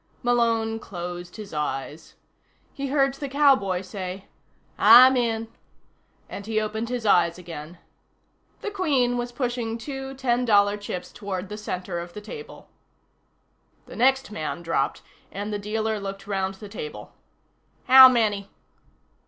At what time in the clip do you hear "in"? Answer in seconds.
5.15-5.47